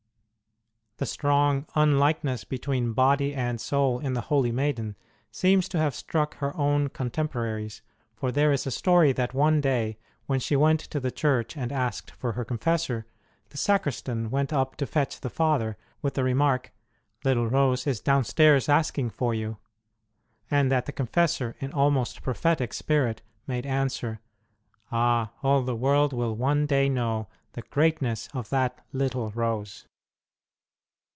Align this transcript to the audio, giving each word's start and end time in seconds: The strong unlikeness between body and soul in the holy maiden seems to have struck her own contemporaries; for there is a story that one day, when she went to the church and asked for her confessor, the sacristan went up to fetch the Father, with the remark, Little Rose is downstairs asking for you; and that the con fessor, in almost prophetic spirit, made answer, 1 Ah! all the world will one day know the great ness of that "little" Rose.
The 0.97 1.07
strong 1.07 1.65
unlikeness 1.73 2.43
between 2.43 2.93
body 2.93 3.33
and 3.33 3.59
soul 3.59 3.99
in 3.99 4.13
the 4.13 4.21
holy 4.29 4.51
maiden 4.51 4.95
seems 5.31 5.67
to 5.69 5.79
have 5.79 5.95
struck 5.95 6.35
her 6.35 6.55
own 6.55 6.89
contemporaries; 6.89 7.81
for 8.15 8.31
there 8.31 8.51
is 8.51 8.67
a 8.67 8.69
story 8.71 9.11
that 9.13 9.33
one 9.33 9.61
day, 9.61 9.97
when 10.27 10.39
she 10.39 10.55
went 10.55 10.79
to 10.81 10.99
the 10.99 11.09
church 11.09 11.57
and 11.57 11.71
asked 11.71 12.11
for 12.11 12.33
her 12.33 12.45
confessor, 12.45 13.07
the 13.49 13.57
sacristan 13.57 14.29
went 14.29 14.53
up 14.53 14.75
to 14.75 14.85
fetch 14.85 15.19
the 15.19 15.31
Father, 15.31 15.75
with 16.03 16.13
the 16.13 16.23
remark, 16.23 16.71
Little 17.25 17.47
Rose 17.47 17.87
is 17.87 17.99
downstairs 17.99 18.69
asking 18.69 19.09
for 19.09 19.33
you; 19.33 19.57
and 20.51 20.71
that 20.71 20.85
the 20.85 20.91
con 20.91 21.07
fessor, 21.07 21.55
in 21.59 21.73
almost 21.73 22.21
prophetic 22.21 22.73
spirit, 22.75 23.23
made 23.47 23.65
answer, 23.65 24.19
1 24.89 25.01
Ah! 25.01 25.31
all 25.41 25.63
the 25.63 25.75
world 25.75 26.13
will 26.13 26.35
one 26.35 26.67
day 26.67 26.89
know 26.89 27.27
the 27.53 27.63
great 27.63 28.03
ness 28.03 28.27
of 28.35 28.51
that 28.51 28.85
"little" 28.93 29.31
Rose. 29.31 29.87